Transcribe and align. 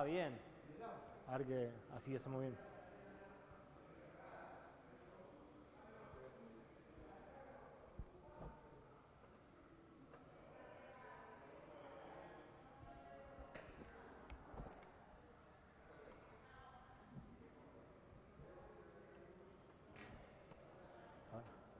Ah, 0.00 0.04
bien. 0.04 0.32
A 1.26 1.38
ver 1.38 1.44
que 1.48 1.70
así 1.96 2.14
hacemos 2.14 2.40
bien. 2.40 2.54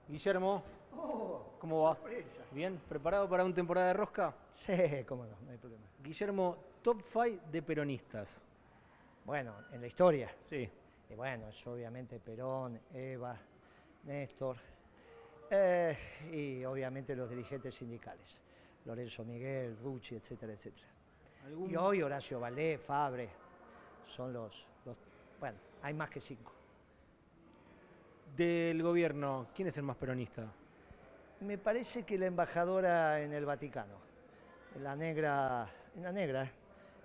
Guillermo, 0.09 0.65
¿cómo 1.59 1.83
va? 1.83 1.99
¿Bien? 2.51 2.81
¿Preparado 2.89 3.29
para 3.29 3.45
una 3.45 3.55
temporada 3.55 3.89
de 3.89 3.93
rosca? 3.95 4.37
Sí, 4.53 4.73
cómo 5.07 5.27
no, 5.27 5.37
no 5.41 5.51
hay 5.51 5.59
problema. 5.59 5.87
Guillermo, 5.99 6.57
top 6.83 7.03
5 7.03 7.45
de 7.51 7.63
peronistas. 7.63 8.45
Bueno, 9.25 9.55
en 9.73 9.81
la 9.81 9.87
historia. 9.87 10.31
Sí. 10.43 10.69
Y 11.11 11.15
bueno, 11.15 11.49
es 11.49 11.67
obviamente 11.67 12.21
Perón, 12.21 12.81
Eva, 12.93 13.39
Néstor, 14.03 14.57
eh, 15.51 15.97
y 16.31 16.65
obviamente 16.65 17.17
los 17.17 17.31
dirigentes 17.31 17.75
sindicales. 17.75 18.41
Lorenzo 18.85 19.25
Miguel, 19.25 19.77
Rucci, 19.79 20.17
etcétera, 20.17 20.53
etcétera. 20.53 20.87
¿Algún- 21.45 21.71
Y 21.71 21.77
hoy 21.77 22.03
Horacio 22.03 22.41
Valdés, 22.41 22.81
Fabre, 22.81 23.31
son 24.05 24.33
los, 24.33 24.67
los- 24.85 24.97
Bueno, 25.41 25.59
hay 25.83 25.95
más 25.95 26.11
que 26.11 26.21
cinco. 26.21 26.53
Del 28.37 28.83
gobierno, 28.83 29.49
¿quién 29.55 29.69
es 29.69 29.77
el 29.79 29.83
más 29.85 29.97
peronista? 29.97 30.53
Me 31.41 31.57
parece 31.57 32.03
que 32.03 32.19
la 32.19 32.27
embajadora 32.27 33.21
en 33.21 33.33
el 33.33 33.45
Vaticano, 33.47 33.95
la 34.83 34.97
negra, 34.97 35.69
la 36.01 36.13
negra 36.13 36.51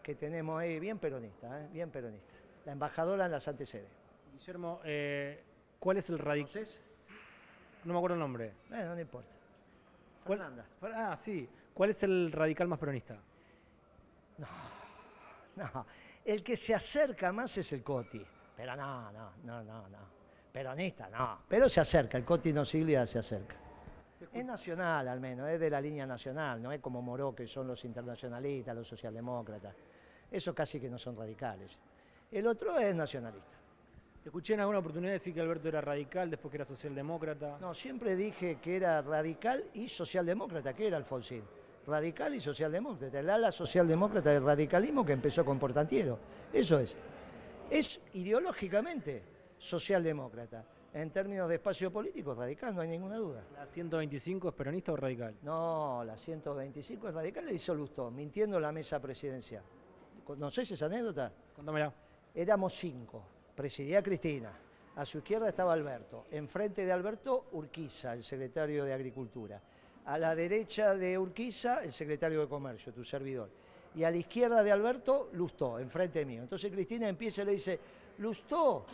que 0.02 0.16
tenemos 0.16 0.60
ahí, 0.60 0.80
bien 0.80 0.98
peronista, 0.98 1.62
eh, 1.62 1.68
bien 1.72 1.92
peronista. 1.92 2.34
La 2.66 2.72
embajadora 2.72 3.26
en 3.26 3.32
la 3.32 3.40
Santa 3.40 3.66
Sede. 3.66 3.88
Guillermo, 4.34 4.80
eh, 4.84 5.44
¿cuál 5.80 5.98
es 5.98 6.10
el 6.10 6.18
radical? 6.18 6.66
No 7.84 7.94
me 7.94 8.00
acuerdo 8.00 8.16
el 8.16 8.20
nombre. 8.22 8.54
Bueno, 8.70 8.96
no 8.96 9.02
importa. 9.02 9.30
¿Cuál- 10.24 10.40
Fernanda. 10.40 10.66
Fer- 10.82 10.94
Ah, 10.96 11.16
sí. 11.18 11.48
¿Cuál 11.74 11.90
es 11.92 12.02
el 12.04 12.32
radical 12.32 12.68
más 12.68 12.80
peronista? 12.80 13.18
No, 15.56 15.86
el 16.26 16.44
que 16.44 16.58
se 16.58 16.74
acerca 16.74 17.32
más 17.32 17.56
es 17.58 17.72
el 17.74 17.84
Coti. 17.84 18.26
Pero 18.58 18.76
no, 18.76 19.12
no, 19.12 19.32
no, 19.44 19.64
no, 19.64 19.90
no. 19.90 19.98
Peronista, 20.52 21.08
no. 21.10 21.40
Pero 21.48 21.70
se 21.70 21.80
acerca, 21.80 22.18
el 22.18 22.26
Coti 22.26 22.52
no 22.54 22.66
Siglia 22.66 23.06
se 23.06 23.20
acerca. 23.20 23.56
Es 24.32 24.46
nacional 24.46 25.08
al 25.08 25.20
menos, 25.20 25.50
es 25.50 25.60
de 25.60 25.70
la 25.70 25.82
línea 25.82 26.06
nacional, 26.06 26.62
no 26.62 26.72
es 26.72 26.80
como 26.80 27.02
Moró, 27.02 27.34
que 27.36 27.48
son 27.48 27.68
los 27.68 27.84
internacionalistas, 27.86 28.76
los 28.76 28.88
socialdemócratas. 28.88 29.76
Esos 30.32 30.56
casi 30.56 30.80
que 30.80 30.90
no 30.90 30.98
son 30.98 31.16
radicales. 31.16 31.78
El 32.32 32.48
otro 32.48 32.80
es 32.80 32.96
nacionalista. 32.96 33.58
Te 34.24 34.30
escuché 34.30 34.54
en 34.54 34.62
alguna 34.62 34.80
oportunidad 34.80 35.12
decir 35.12 35.34
que 35.34 35.42
Alberto 35.42 35.68
era 35.68 35.82
radical, 35.82 36.30
después 36.30 36.50
que 36.50 36.58
era 36.58 36.66
socialdemócrata. 36.66 37.58
No, 37.60 37.74
siempre 37.74 38.16
dije 38.16 38.58
que 38.62 38.78
era 38.78 39.02
radical 39.02 39.66
y 39.74 39.90
socialdemócrata, 39.90 40.74
que 40.74 40.88
era 40.88 40.96
Alfonsín. 40.96 41.44
Radical 41.86 42.34
y 42.34 42.40
socialdemócrata. 42.40 43.20
El 43.20 43.30
ala 43.30 43.52
socialdemócrata 43.52 44.30
del 44.30 44.44
radicalismo 44.44 45.06
que 45.06 45.12
empezó 45.12 45.44
con 45.44 45.60
Portantiero. 45.60 46.18
Eso 46.54 46.80
es. 46.80 46.96
Es 47.70 48.00
ideológicamente 48.14 49.24
socialdemócrata. 49.58 50.64
En 50.94 51.10
términos 51.10 51.50
de 51.50 51.56
espacio 51.56 51.92
político, 51.92 52.36
radical, 52.36 52.76
no 52.76 52.82
hay 52.82 52.88
ninguna 52.88 53.18
duda. 53.18 53.44
¿La 53.56 53.66
125 53.66 54.50
es 54.50 54.54
peronista 54.54 54.94
o 54.94 54.96
radical? 54.96 55.34
No, 55.42 56.04
la 56.06 56.16
125 56.16 57.08
es 57.08 57.14
radical, 57.16 57.46
le 57.48 57.56
hizo 57.56 57.74
Lustó, 57.74 58.12
mintiendo 58.12 58.58
en 58.58 58.62
la 58.62 58.72
mesa 58.72 59.00
presidencial. 59.00 59.64
¿Conocés 60.24 60.70
esa 60.70 60.86
anécdota? 60.86 61.32
Contámela. 61.56 61.92
Éramos 62.36 62.76
cinco. 62.76 63.24
Presidía 63.56 64.04
Cristina. 64.04 64.52
A 64.96 65.04
su 65.04 65.18
izquierda 65.18 65.50
estaba 65.50 65.74
Alberto. 65.74 66.26
Enfrente 66.30 66.86
de 66.86 66.92
Alberto, 66.92 67.46
Urquiza, 67.54 68.14
el 68.14 68.24
secretario 68.24 68.86
de 68.86 68.94
Agricultura. 68.94 69.60
A 70.06 70.18
la 70.20 70.36
derecha 70.36 70.94
de 70.94 71.18
Urquiza, 71.18 71.84
el 71.84 71.92
secretario 71.92 72.42
de 72.42 72.48
Comercio, 72.48 72.94
tu 72.94 73.04
servidor. 73.04 73.50
Y 73.96 74.04
a 74.04 74.12
la 74.12 74.18
izquierda 74.18 74.62
de 74.62 74.72
Alberto, 74.72 75.30
Lustó, 75.34 75.80
enfrente 75.80 76.24
mío. 76.24 76.44
Entonces 76.44 76.72
Cristina 76.72 77.10
empieza 77.10 77.42
y 77.42 77.46
le 77.46 77.52
dice, 77.54 77.80
Lustó, 78.20 78.86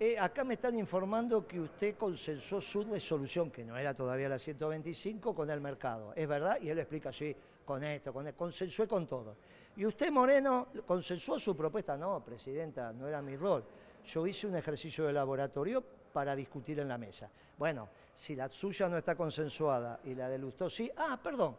eh, 0.00 0.16
acá 0.18 0.44
me 0.44 0.54
están 0.54 0.78
informando 0.78 1.46
que 1.46 1.58
usted 1.58 1.96
consensuó 1.96 2.60
su 2.60 2.84
resolución, 2.84 3.50
que 3.50 3.64
no 3.64 3.76
era 3.76 3.94
todavía 3.94 4.28
la 4.28 4.38
125, 4.38 5.34
con 5.34 5.50
el 5.50 5.60
mercado. 5.60 6.12
¿Es 6.14 6.28
verdad? 6.28 6.58
Y 6.60 6.68
él 6.70 6.78
explica, 6.78 7.12
sí, 7.12 7.34
con 7.64 7.82
esto, 7.82 8.12
con 8.12 8.26
esto, 8.26 8.38
consensué 8.38 8.86
con 8.86 9.06
todo. 9.06 9.36
Y 9.76 9.84
usted, 9.84 10.10
Moreno, 10.10 10.68
consensuó 10.86 11.38
su 11.38 11.56
propuesta. 11.56 11.96
No, 11.96 12.24
presidenta, 12.24 12.92
no 12.92 13.08
era 13.08 13.20
mi 13.20 13.36
rol. 13.36 13.64
Yo 14.06 14.26
hice 14.26 14.46
un 14.46 14.56
ejercicio 14.56 15.04
de 15.04 15.12
laboratorio 15.12 15.82
para 16.12 16.34
discutir 16.36 16.78
en 16.78 16.88
la 16.88 16.96
mesa. 16.96 17.28
Bueno, 17.56 17.88
si 18.14 18.34
la 18.34 18.48
suya 18.48 18.88
no 18.88 18.98
está 18.98 19.14
consensuada 19.14 20.00
y 20.04 20.14
la 20.14 20.28
de 20.28 20.38
Lustó 20.38 20.70
sí. 20.70 20.90
Ah, 20.96 21.18
perdón. 21.22 21.56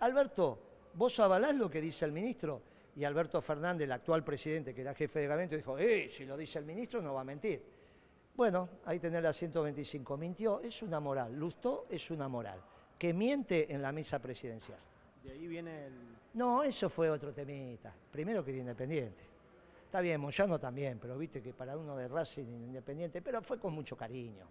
Alberto, 0.00 0.58
¿vos 0.94 1.20
avalás 1.20 1.54
lo 1.54 1.70
que 1.70 1.80
dice 1.80 2.04
el 2.04 2.12
ministro? 2.12 2.62
Y 2.96 3.04
Alberto 3.04 3.40
Fernández, 3.40 3.84
el 3.84 3.92
actual 3.92 4.24
presidente, 4.24 4.74
que 4.74 4.80
era 4.80 4.94
jefe 4.94 5.20
de 5.20 5.26
gabinete, 5.26 5.56
dijo, 5.56 5.78
eh, 5.78 6.08
si 6.10 6.24
lo 6.24 6.36
dice 6.36 6.58
el 6.58 6.64
ministro 6.64 7.00
no 7.00 7.14
va 7.14 7.20
a 7.20 7.24
mentir. 7.24 7.62
Bueno, 8.38 8.68
ahí 8.84 9.00
tenés 9.00 9.22
la 9.22 9.32
125. 9.32 10.16
Mintió, 10.16 10.60
es 10.60 10.82
una 10.82 11.00
moral. 11.00 11.34
Lustó 11.34 11.86
es 11.90 12.08
una 12.10 12.28
moral. 12.28 12.60
Que 12.96 13.12
miente 13.12 13.72
en 13.72 13.82
la 13.82 13.90
mesa 13.90 14.20
presidencial. 14.20 14.78
De 15.24 15.32
ahí 15.32 15.48
viene 15.48 15.86
el... 15.86 15.92
No, 16.34 16.62
eso 16.62 16.88
fue 16.88 17.10
otro 17.10 17.32
temita. 17.32 17.92
Primero 18.12 18.44
que 18.44 18.52
era 18.52 18.60
independiente. 18.60 19.24
Está 19.84 20.00
bien, 20.00 20.20
Moyano 20.20 20.58
también, 20.60 20.98
pero 21.00 21.18
viste 21.18 21.42
que 21.42 21.52
para 21.52 21.76
uno 21.76 21.96
de 21.96 22.06
Racing 22.06 22.44
independiente, 22.44 23.22
pero 23.22 23.42
fue 23.42 23.58
con 23.58 23.72
mucho 23.72 23.96
cariño. 23.96 24.46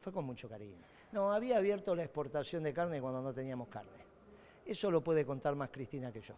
Fue 0.00 0.12
con 0.12 0.24
mucho 0.24 0.48
cariño. 0.48 0.84
No, 1.12 1.32
había 1.32 1.56
abierto 1.56 1.94
la 1.94 2.02
exportación 2.02 2.62
de 2.62 2.74
carne 2.74 3.00
cuando 3.00 3.22
no 3.22 3.32
teníamos 3.32 3.68
carne. 3.68 4.04
Eso 4.66 4.90
lo 4.90 5.00
puede 5.00 5.24
contar 5.24 5.54
más 5.54 5.70
Cristina 5.70 6.12
que 6.12 6.20
yo. 6.20 6.34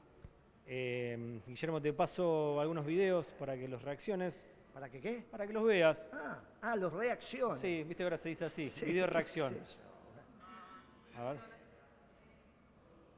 Eh, 0.66 1.40
Guillermo, 1.46 1.80
te 1.82 1.92
paso 1.92 2.60
algunos 2.60 2.86
videos 2.86 3.30
para 3.38 3.56
que 3.56 3.68
los 3.68 3.82
reacciones, 3.82 4.44
¿Para 4.72 4.88
qué 4.88 5.00
qué? 5.00 5.24
para 5.30 5.46
que 5.46 5.52
los 5.52 5.64
veas. 5.64 6.06
Ah, 6.12 6.38
ah, 6.62 6.76
los 6.76 6.92
reacciones. 6.92 7.60
Sí, 7.60 7.78
viste 7.82 7.96
que 7.96 8.02
ahora 8.04 8.16
se 8.18 8.28
dice 8.30 8.44
así, 8.46 8.70
Sí, 8.70 8.84
video 8.86 9.06
reacción. 9.06 9.54
yo. 9.54 11.20
A 11.20 11.24
ver. 11.32 11.36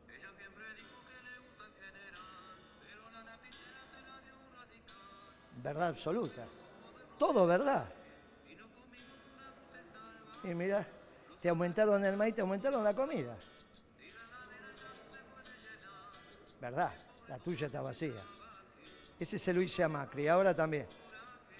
Ella 0.09 0.31
siempre 0.37 0.65
dijo 0.75 0.99
que 1.06 1.22
le 1.22 1.38
gusta 1.38 1.65
en 1.66 1.75
general, 1.75 2.19
pero 2.81 3.10
la 3.12 3.25
lapicera 3.25 3.87
se 3.93 4.03
la 4.03 4.21
dio 4.21 4.34
un 4.34 4.53
radical. 4.56 5.62
Verdad 5.62 5.88
absoluta. 5.88 6.47
Todo 7.19 7.47
verdad. 7.47 7.87
Y 10.43 10.49
mira, 10.49 10.87
te 11.41 11.49
aumentaron 11.49 12.05
el 12.05 12.16
maíz, 12.16 12.34
te 12.34 12.41
aumentaron 12.41 12.82
la 12.84 12.94
comida. 12.94 13.34
Verdad, 16.61 16.93
la 17.28 17.38
tuya 17.38 17.66
está 17.66 17.80
vacía. 17.80 18.20
Ese 19.18 19.38
se 19.38 19.54
lo 19.54 19.62
hice 19.62 19.82
a 19.82 19.88
Macri, 19.88 20.28
ahora 20.28 20.54
también. 20.54 20.86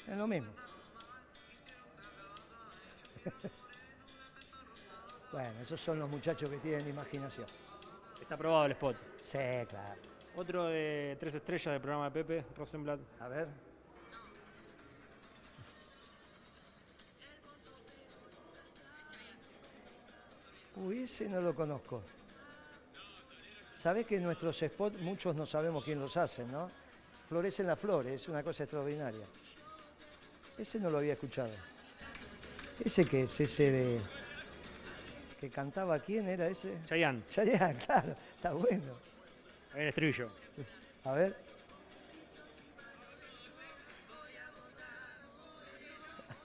Es 0.06 0.19
lo 0.19 0.26
mismo. 0.26 0.52
bueno, 5.32 5.60
esos 5.60 5.80
son 5.80 5.98
los 5.98 6.10
muchachos 6.10 6.50
que 6.50 6.58
tienen 6.58 6.86
imaginación. 6.88 7.47
Está 8.20 8.34
aprobado 8.34 8.66
el 8.66 8.72
spot. 8.72 8.97
Sí, 9.24 9.38
claro. 9.69 10.03
Otro 10.36 10.64
de 10.64 11.16
tres 11.19 11.36
estrellas 11.36 11.72
del 11.72 11.80
programa 11.80 12.10
de 12.10 12.10
Pepe, 12.10 12.44
Rosenblatt. 12.56 13.00
A 13.20 13.28
ver. 13.28 13.48
Uy, 20.77 21.04
ese 21.04 21.28
no 21.28 21.41
lo 21.41 21.54
conozco. 21.54 22.03
Sabés 23.84 24.07
que 24.07 24.19
nuestros 24.19 24.59
spots 24.60 24.98
muchos 25.03 25.36
no 25.36 25.45
sabemos 25.45 25.84
quién 25.84 26.01
los 26.01 26.16
hace, 26.16 26.42
¿no? 26.47 26.71
Florecen 27.28 27.66
las 27.66 27.78
flores, 27.78 28.22
es 28.22 28.28
una 28.31 28.42
cosa 28.42 28.63
extraordinaria. 28.63 29.27
Ese 30.57 30.81
no 30.81 30.89
lo 30.89 30.97
había 30.97 31.13
escuchado. 31.13 31.51
¿Ese 32.83 33.04
qué 33.04 33.25
es? 33.25 33.41
Ese 33.41 33.71
de... 33.71 34.01
que 35.39 35.51
cantaba 35.51 35.98
quién 35.98 36.27
era 36.27 36.48
ese? 36.48 36.78
Chayanne, 36.86 37.25
Ya, 37.36 37.45
ya, 37.45 37.75
claro, 37.86 38.15
está 38.34 38.54
bueno. 38.54 38.95
en 39.75 39.83
el 39.83 39.89
estribillo. 39.89 40.30
A 41.04 41.13
ver. 41.13 41.37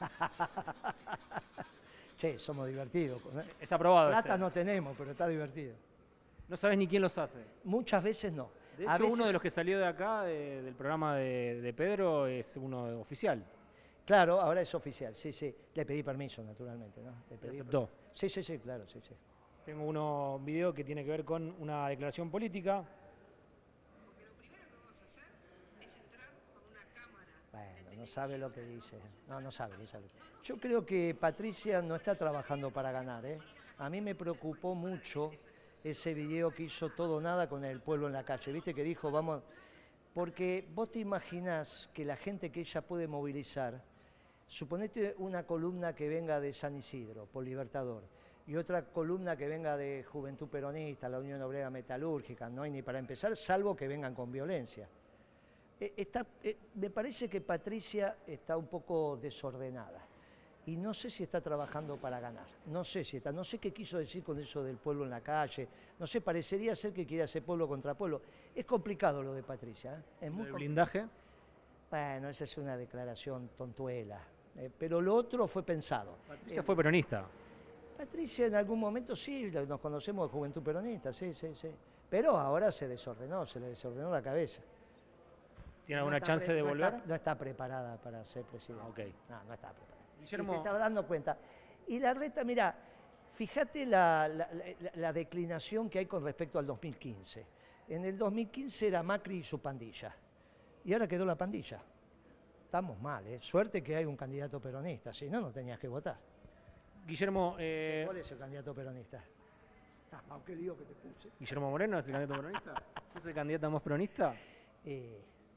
che, 2.17 2.37
somos 2.37 2.67
divertidos. 2.67 3.21
¿eh? 3.21 3.45
Está 3.61 3.75
aprobado. 3.75 4.09
Plata 4.09 4.27
este. 4.27 4.39
no 4.39 4.51
tenemos, 4.51 4.97
pero 4.97 5.11
está 5.11 5.25
divertido. 5.25 5.73
No 6.49 6.57
sabes 6.57 6.77
ni 6.77 6.87
quién 6.87 7.01
los 7.01 7.17
hace. 7.17 7.39
Muchas 7.63 8.03
veces 8.03 8.33
no. 8.33 8.49
De 8.77 8.87
A 8.87 8.95
hecho, 8.95 9.07
uno 9.07 9.25
de 9.27 9.33
los 9.33 9.41
que 9.41 9.49
salió 9.49 9.77
de 9.77 9.85
acá, 9.85 10.23
de- 10.23 10.61
del 10.63 10.73
programa 10.73 11.15
de, 11.15 11.61
de 11.61 11.73
Pedro, 11.73 12.27
es 12.27 12.57
uno 12.57 12.99
oficial. 12.99 13.43
Claro, 14.05 14.41
ahora 14.41 14.61
es 14.61 14.73
oficial, 14.73 15.15
sí, 15.15 15.31
sí. 15.31 15.53
Le 15.75 15.85
pedí 15.85 16.01
permiso, 16.01 16.41
naturalmente, 16.43 17.01
¿no? 17.01 17.11
Le 17.29 17.37
pedí. 17.37 17.61
Sí, 18.13 18.27
sí, 18.27 18.41
sí, 18.43 18.57
claro, 18.57 18.87
sí, 18.87 18.99
sí. 19.01 19.13
Tengo 19.63 19.83
uno, 19.83 20.37
un 20.37 20.45
video 20.45 20.73
que 20.73 20.83
tiene 20.83 21.03
que 21.03 21.11
ver 21.11 21.23
con 21.23 21.55
una 21.59 21.87
declaración 21.89 22.31
política. 22.31 22.83
Porque 24.03 24.25
lo 24.25 24.33
primero 24.33 24.63
que 24.67 24.75
vamos 24.75 24.99
a 24.99 25.03
hacer 25.03 25.23
es 25.81 25.95
entrar 25.95 26.29
con 26.53 26.63
una 26.71 27.95
no 27.95 28.07
sabe 28.07 28.37
lo 28.39 28.51
que 28.51 28.61
dice. 28.61 28.97
No, 29.27 29.39
no 29.39 29.51
sabe, 29.51 29.77
no 29.77 29.85
sabe. 29.85 30.05
Yo 30.43 30.57
creo 30.57 30.83
que 30.83 31.15
Patricia 31.19 31.81
no 31.81 31.95
está 31.95 32.15
trabajando 32.15 32.71
para 32.71 32.91
ganar. 32.91 33.23
¿eh? 33.25 33.37
A 33.77 33.89
mí 33.89 34.01
me 34.01 34.15
preocupó 34.15 34.73
mucho 34.73 35.31
ese 35.85 36.13
video 36.13 36.51
que 36.51 36.63
hizo 36.63 36.89
todo 36.89 37.21
nada 37.21 37.47
con 37.47 37.63
el 37.63 37.81
pueblo 37.81 38.07
en 38.07 38.13
la 38.13 38.23
calle. 38.23 38.51
¿Viste 38.51 38.73
que 38.73 38.83
dijo, 38.83 39.11
vamos... 39.11 39.43
Porque 40.13 40.67
vos 40.73 40.91
te 40.91 40.99
imaginás 40.99 41.87
que 41.93 42.03
la 42.03 42.17
gente 42.17 42.51
que 42.51 42.61
ella 42.61 42.81
puede 42.81 43.07
movilizar, 43.07 43.81
suponete 44.47 45.13
una 45.19 45.43
columna 45.43 45.95
que 45.95 46.09
venga 46.09 46.39
de 46.39 46.53
San 46.53 46.75
Isidro, 46.75 47.27
por 47.27 47.43
Libertador, 47.43 48.03
y 48.47 48.55
otra 48.55 48.85
columna 48.85 49.37
que 49.37 49.47
venga 49.47 49.77
de 49.77 50.03
Juventud 50.03 50.49
Peronista, 50.49 51.07
la 51.07 51.19
Unión 51.19 51.41
Obrera 51.43 51.69
Metalúrgica, 51.69 52.49
no 52.49 52.63
hay 52.63 52.71
ni 52.71 52.81
para 52.81 52.97
empezar, 52.97 53.37
salvo 53.37 53.75
que 53.75 53.87
vengan 53.87 54.15
con 54.15 54.31
violencia. 54.31 54.89
Eh, 55.79 56.07
eh, 56.43 56.57
me 56.73 56.89
parece 56.89 57.29
que 57.29 57.41
Patricia 57.41 58.17
está 58.25 58.57
un 58.57 58.67
poco 58.67 59.15
desordenada 59.15 60.08
y 60.69 60.77
no 60.77 60.93
sé 60.93 61.09
si 61.09 61.23
está 61.23 61.41
trabajando 61.41 61.97
para 61.97 62.19
ganar. 62.19 62.45
No 62.67 62.83
sé 62.83 63.03
si 63.03 63.17
está, 63.17 63.31
no 63.31 63.43
sé 63.43 63.57
qué 63.57 63.71
quiso 63.73 63.97
decir 63.97 64.23
con 64.23 64.37
eso 64.39 64.61
del 64.61 64.77
pueblo 64.77 65.03
en 65.03 65.09
la 65.09 65.21
calle. 65.21 65.67
No 65.97 66.05
sé, 66.05 66.21
parecería 66.21 66.75
ser 66.75 66.93
que 66.93 67.07
quiere 67.07 67.23
hacer 67.23 67.41
pueblo 67.43 67.67
contra 67.67 67.95
pueblo. 67.95 68.21
Es 68.53 68.65
complicado 68.65 69.23
lo 69.23 69.33
de 69.33 69.41
Patricia. 69.41 69.95
¿eh? 69.95 70.25
Es 70.27 70.31
muy 70.31 70.51
blindaje. 70.51 71.07
Bueno, 71.89 72.29
esa 72.29 72.43
es 72.43 72.55
una 72.57 72.77
declaración 72.77 73.49
tontuela. 73.57 74.21
eh, 74.57 74.69
pero 74.77 75.01
lo 75.01 75.15
otro 75.15 75.47
fue 75.47 75.63
pensado. 75.63 76.17
Patricia 76.27 76.59
Eh, 76.59 76.63
fue 76.63 76.75
peronista. 76.75 77.25
Patricia 77.97 78.45
en 78.45 78.55
algún 78.55 78.79
momento 78.79 79.15
sí, 79.15 79.49
nos 79.67 79.79
conocemos 79.79 80.29
de 80.29 80.33
Juventud 80.37 80.61
Peronista, 80.61 81.11
sí, 81.11 81.33
sí, 81.33 81.53
sí. 81.55 81.69
Pero 82.09 82.37
ahora 82.37 82.71
se 82.71 82.87
desordenó, 82.87 83.45
se 83.45 83.59
le 83.59 83.67
desordenó 83.69 84.09
la 84.11 84.21
cabeza. 84.21 84.61
¿Tiene 85.85 85.99
alguna 85.99 86.21
chance 86.21 86.51
de 86.53 86.61
no 86.61 86.67
volver? 86.69 86.93
está- 86.93 87.07
no 87.07 87.15
está 87.15 87.35
preparada 87.35 87.97
para 87.97 88.23
ser 88.25 88.43
presidente. 88.43 88.85
Ok. 88.87 88.99
No, 89.29 89.43
no 89.45 89.53
está 89.53 89.69
preparada. 89.71 89.99
Y 90.19 90.21
Guillermo, 90.23 90.51
te 90.53 90.57
estaba 90.59 90.77
dando 90.79 91.05
cuenta. 91.07 91.37
Y 91.87 91.99
la 91.99 92.13
reta, 92.13 92.43
mira, 92.43 92.75
fíjate 93.35 93.85
la, 93.85 94.27
la- 94.27 94.49
la- 94.53 94.91
la 94.95 95.13
declinación 95.13 95.89
que 95.89 95.99
hay 95.99 96.05
con 96.05 96.23
respecto 96.23 96.59
al 96.59 96.65
2015. 96.67 97.45
En 97.87 98.05
el 98.05 98.17
2015 98.17 98.87
era 98.87 99.01
Macri 99.01 99.37
y 99.39 99.43
su 99.43 99.59
pandilla. 99.59 100.15
Y 100.85 100.93
ahora 100.93 101.07
quedó 101.07 101.25
la 101.25 101.35
pandilla. 101.35 101.81
Estamos 102.65 102.99
mal, 103.01 103.25
¿eh? 103.27 103.39
Suerte 103.41 103.81
que 103.81 103.95
hay 103.95 104.05
un 104.05 104.15
candidato 104.15 104.59
peronista, 104.59 105.11
si 105.11 105.29
no, 105.29 105.41
no 105.41 105.51
tenías 105.51 105.79
que 105.79 105.87
votar. 105.87 106.17
Guillermo, 107.05 107.55
eh, 107.57 108.03
¿Cuál 108.05 108.17
es 108.17 108.31
el 108.31 108.37
candidato 108.37 108.75
peronista? 108.75 109.23
Ah, 110.11 110.21
aunque 110.29 110.55
lío 110.55 110.77
que 110.77 110.85
te 110.85 110.93
puse. 110.93 111.29
Guillermo 111.39 111.71
Moreno 111.71 111.97
es 111.97 112.07
el 112.07 112.13
candidato 112.13 112.41
peronista. 112.41 112.73
¿Sos 113.13 113.25
el 113.25 113.33
candidato 113.33 113.71
más 113.71 113.81
peronista? 113.81 114.35
Y 114.85 115.13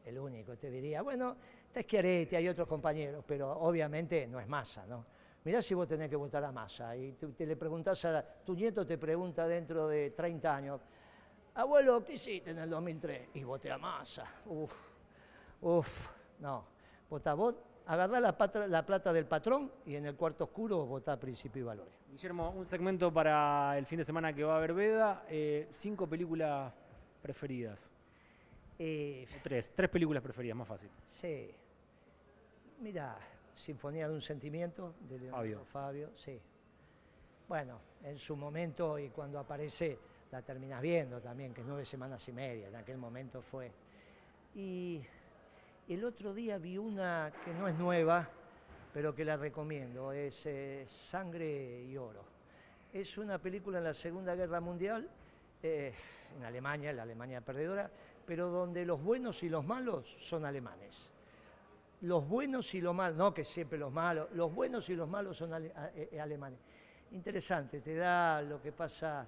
el 0.07 0.19
único, 0.19 0.57
te 0.57 0.71
diría. 0.71 1.03
Bueno, 1.03 1.37
está 1.73 1.83
Schiaretti, 1.83 2.37
hay 2.37 2.49
otros 2.49 2.69
compañeros, 2.69 3.25
pero 3.27 3.51
obviamente 3.61 4.27
no 4.27 4.39
es 4.39 4.47
masa, 4.47 4.87
¿no? 4.87 5.05
Mirá 5.45 5.61
si 5.63 5.75
vos 5.75 5.89
tenés 5.89 6.09
que 6.09 6.17
votar 6.17 6.45
a 6.45 6.53
masa 6.53 6.95
y 6.97 7.13
tú- 7.13 7.33
te 7.33 7.47
le 7.47 7.57
preguntás 7.57 8.05
a 8.05 8.23
tu 8.45 8.55
nieto, 8.55 8.87
te 8.87 8.97
pregunta 8.99 9.47
dentro 9.49 9.89
de 9.89 10.11
30 10.11 10.55
años, 10.55 10.81
abuelo, 11.55 12.05
¿qué 12.05 12.15
hiciste 12.15 12.51
en 12.51 12.59
el 12.59 12.71
2003? 12.71 13.29
Y 13.35 13.43
voté 13.43 13.71
a 13.73 13.79
masa. 13.79 14.25
Uf, 14.47 14.73
uf, 15.63 15.89
no. 16.39 16.65
Votá 17.11 17.35
vos, 17.35 17.55
agarrá 17.87 18.21
la, 18.21 18.37
patra- 18.39 18.69
la 18.69 18.87
plata 18.87 19.13
del 19.13 19.27
patrón 19.27 19.73
y 19.85 19.97
en 19.97 20.07
el 20.07 20.15
cuarto 20.15 20.45
oscuro 20.45 20.87
votá 20.87 21.19
principio 21.19 21.61
y 21.63 21.65
valores. 21.65 21.93
Guillermo, 22.11 22.51
un 22.51 22.65
segmento 22.65 23.13
para 23.13 23.77
el 23.79 23.87
fin 23.87 23.99
de 23.99 24.05
semana 24.05 24.33
que 24.35 24.45
va 24.45 24.55
a 24.55 24.57
haber 24.59 24.75
Veda. 24.75 25.25
eh, 25.29 25.67
cinco 25.71 26.07
películas 26.07 26.73
preferidas. 27.21 27.91
Eh, 28.79 29.27
tres. 29.43 29.73
Tres 29.75 29.91
películas 29.91 30.23
preferidas, 30.23 30.57
más 30.57 30.69
fácil. 30.69 30.91
Sí. 31.11 31.51
Mira, 32.83 33.17
Sinfonía 33.55 34.09
de 34.09 34.15
un 34.15 34.21
Sentimiento 34.21 34.95
de 35.09 35.21
Leonardo 35.21 35.37
Fabio. 35.37 35.65
Fabio. 35.67 36.11
sí. 36.17 36.41
Bueno, 37.47 37.79
en 38.03 38.19
su 38.19 38.35
momento 38.35 38.99
y 38.99 39.09
cuando 39.11 39.39
aparece 39.39 39.97
la 40.33 40.43
terminas 40.43 40.83
viendo 40.83 41.21
también, 41.21 41.55
que 41.55 41.61
es 41.61 41.67
nueve 41.67 41.85
semanas 41.85 42.27
y 42.27 42.33
media, 42.33 42.67
en 42.67 42.75
aquel 42.75 42.99
momento 42.99 43.41
fue. 43.41 43.71
Y 44.57 45.01
el 45.89 46.05
otro 46.05 46.35
día 46.35 46.59
vi 46.59 46.77
una 46.77 47.33
que 47.45 47.55
no 47.55 47.69
es 47.69 47.77
nueva, 47.77 48.29
pero 48.93 49.15
que 49.15 49.25
la 49.25 49.37
recomiendo, 49.37 50.11
es 50.11 50.45
eh, 50.47 50.85
Sangre 50.89 51.85
y 51.85 51.97
Oro. 51.97 52.25
Es 52.93 53.17
una 53.17 53.39
película 53.39 53.79
en 53.79 53.85
la 53.85 53.95
Segunda 53.95 54.35
Guerra 54.35 54.61
Mundial, 54.61 55.09
eh, 55.63 55.95
en 56.37 56.45
Alemania, 56.45 56.93
la 56.93 57.05
Alemania 57.05 57.43
perdedora, 57.43 57.89
pero 58.27 58.49
donde 58.49 58.85
los 58.85 59.01
buenos 59.01 59.41
y 59.45 59.49
los 59.49 59.65
malos 59.65 60.17
son 60.21 60.45
alemanes. 60.45 61.12
Los 62.03 62.29
buenos 62.29 62.75
y 62.75 62.81
los 62.81 62.95
malos, 62.95 63.17
no 63.17 63.33
que 63.33 63.45
siempre 63.45 63.79
los 63.79 63.93
malos, 63.93 64.29
los 64.33 64.53
buenos 64.55 64.89
y 64.91 64.95
los 64.97 65.09
malos 65.09 65.37
son 65.37 65.53
ale- 65.55 65.73
a- 65.75 65.91
eh, 65.95 66.21
alemanes. 66.21 66.59
Interesante, 67.13 67.81
te 67.81 67.95
da 67.95 68.43
lo 68.43 68.61
que 68.61 68.73
pasa 68.73 69.27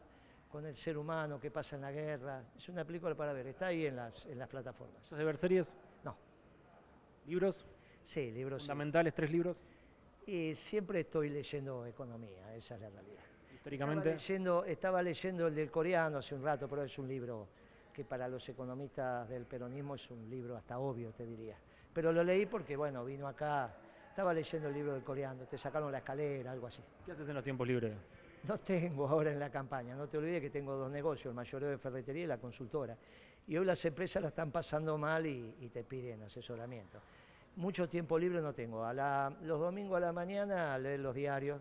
con 0.51 0.67
el 0.67 0.77
ser 0.77 0.97
humano, 0.99 1.39
qué 1.41 1.51
pasa 1.51 1.77
en 1.77 1.83
la 1.83 1.93
guerra. 1.93 2.43
Es 2.57 2.69
una 2.69 2.85
película 2.85 3.15
para 3.15 3.33
ver, 3.33 3.47
está 3.47 3.67
ahí 3.67 3.87
en 3.87 3.97
las, 3.97 4.27
en 4.27 4.39
las 4.39 4.49
plataformas. 4.49 5.05
¿Sos 5.07 5.19
de 5.19 5.25
ver 5.25 5.37
series? 5.37 5.77
No, 6.03 6.17
¿Libros? 7.27 7.67
sí, 8.05 8.31
libros. 8.33 8.63
sí. 8.63 8.67
¿Fundamentales? 8.69 9.15
¿Tres 9.15 9.31
libros? 9.31 9.61
Y 10.27 10.55
siempre 10.55 11.01
estoy 11.01 11.29
leyendo 11.31 11.87
economía, 11.87 12.55
esa 12.57 12.75
es 12.77 12.81
la 12.81 12.91
realidad. 12.91 13.23
Estaba 13.23 13.55
Históricamente. 13.55 14.13
leyendo, 14.15 14.65
estaba 14.65 15.03
leyendo 15.03 15.47
el 15.47 15.55
del 15.55 15.71
coreano 15.71 16.19
hace 16.19 16.35
un 16.35 16.43
rato, 16.43 16.67
pero 16.69 16.83
es 16.83 16.99
un 16.99 17.07
libro 17.09 17.49
que 17.95 18.05
para 18.05 18.29
los 18.29 18.47
economistas 18.49 19.29
del 19.29 19.47
peronismo 19.47 19.95
es 19.95 20.11
un 20.11 20.29
libro 20.29 20.57
hasta 20.57 20.79
obvio, 20.79 21.13
te 21.13 21.25
diría. 21.25 21.57
Pero 21.93 22.13
lo 22.13 22.25
leí 22.25 22.45
porque, 22.47 22.77
bueno, 22.77 23.05
vino 23.05 23.29
acá, 23.29 23.73
estaba 24.11 24.35
leyendo 24.35 24.69
el 24.69 24.75
libro 24.75 24.95
del 24.95 25.05
coreano, 25.05 25.45
te 25.45 25.57
sacaron 25.57 25.93
la 25.93 25.99
escalera, 25.99 26.51
algo 26.51 26.67
así. 26.67 26.83
¿Qué 27.07 27.13
haces 27.13 27.29
en 27.29 27.37
los 27.37 27.45
tiempos 27.45 27.67
libres? 27.69 27.95
No 28.43 28.59
tengo 28.59 29.09
ahora 29.09 29.31
en 29.33 29.39
la 29.39 29.49
campaña, 29.49 29.95
no 29.95 30.09
te 30.09 30.19
olvides 30.19 30.41
que 30.43 30.51
tengo 30.51 30.75
dos 30.75 30.91
negocios, 30.91 31.27
el 31.31 31.35
mayoreo 31.35 31.71
de 31.71 31.79
ferretería 31.79 32.25
y 32.25 32.27
la 32.27 32.39
consultora. 32.39 32.97
Y 33.47 33.57
hoy 33.57 33.65
las 33.65 33.83
empresas 33.85 34.21
la 34.23 34.29
están 34.29 34.51
pasando 34.51 34.99
mal 34.99 35.25
y, 35.25 35.55
y 35.61 35.69
te 35.69 35.85
piden 35.85 36.23
asesoramiento. 36.23 36.99
Mucho 37.57 37.89
tiempo 37.89 38.19
libre 38.19 38.43
no 38.43 38.53
tengo. 38.53 38.85
A 38.85 38.93
la- 38.93 39.33
los 39.43 39.61
domingos 39.61 39.97
a 39.99 40.01
la 40.01 40.13
mañana 40.13 40.77
leer 40.79 40.99
los 41.01 41.15
diarios, 41.15 41.61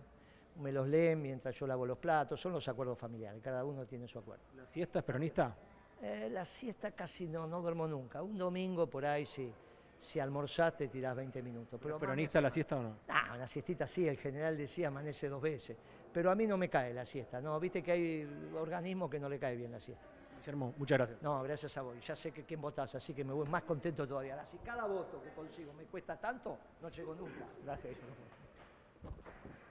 me 0.59 0.71
los 0.71 0.87
leen 0.87 1.21
mientras 1.21 1.55
yo 1.57 1.67
lavo 1.67 1.85
los 1.85 1.97
platos, 1.99 2.39
son 2.41 2.51
los 2.53 2.67
acuerdos 2.67 2.97
familiares, 2.97 3.41
cada 3.43 3.63
uno 3.63 3.85
tiene 3.85 4.07
su 4.07 4.17
acuerdo. 4.19 4.43
¿La 4.55 4.65
siesta 4.67 4.99
es 4.99 5.05
peronista? 5.05 5.55
Eh, 6.03 6.29
la 6.29 6.43
siesta 6.43 6.91
casi 6.91 7.27
no, 7.27 7.47
no 7.47 7.61
duermo 7.61 7.87
nunca. 7.87 8.21
Un 8.21 8.37
domingo 8.37 8.87
por 8.87 9.05
ahí 9.05 9.25
si, 9.25 9.49
si 9.99 10.19
almorzás 10.19 10.75
te 10.75 10.89
tirás 10.89 11.15
20 11.15 11.41
minutos. 11.41 11.79
¿Pero 11.81 11.97
peronista 11.97 12.41
la 12.41 12.49
siesta 12.49 12.77
o 12.77 12.83
no? 12.83 12.97
Ah, 13.07 13.31
una 13.35 13.47
siestita 13.47 13.87
sí, 13.87 14.05
el 14.05 14.17
general 14.17 14.57
decía 14.57 14.89
amanece 14.89 15.29
dos 15.29 15.41
veces. 15.41 15.77
Pero 16.11 16.29
a 16.29 16.35
mí 16.35 16.45
no 16.45 16.57
me 16.57 16.69
cae 16.69 16.93
la 16.93 17.05
siesta, 17.05 17.39
¿no? 17.39 17.57
Viste 17.57 17.81
que 17.81 17.93
hay 17.93 18.51
organismos 18.59 19.09
que 19.09 19.17
no 19.17 19.29
le 19.29 19.39
cae 19.39 19.55
bien 19.55 19.71
la 19.71 19.79
siesta. 19.79 20.03
Guillermo, 20.37 20.73
muchas 20.77 20.97
gracias. 20.97 21.21
No, 21.21 21.41
gracias 21.41 21.77
a 21.77 21.81
vos. 21.81 21.95
Ya 22.05 22.17
sé 22.17 22.33
que 22.33 22.43
quién 22.43 22.59
votás, 22.59 22.93
así 22.95 23.13
que 23.13 23.23
me 23.23 23.31
voy 23.31 23.47
más 23.47 23.63
contento 23.63 24.05
todavía. 24.05 24.33
Ahora, 24.33 24.45
si 24.45 24.57
cada 24.57 24.85
voto 24.85 25.23
que 25.23 25.29
consigo 25.29 25.71
me 25.71 25.85
cuesta 25.85 26.17
tanto, 26.17 26.57
no 26.81 26.89
llego 26.89 27.15
nunca. 27.15 27.45
Gracias. 27.63 27.95
Guillermo. 27.95 28.42